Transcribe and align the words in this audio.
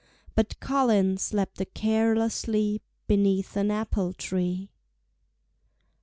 But 0.33 0.59
Colin 0.59 1.17
slept 1.19 1.61
a 1.61 1.65
careless 1.65 2.33
sleep 2.33 2.81
Beneath 3.05 3.55
an 3.55 3.69
apple 3.69 4.13
tree. 4.13 4.71